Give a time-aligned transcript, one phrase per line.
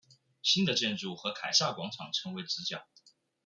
[0.41, 2.87] 新的建筑和凯撒广场成为直角。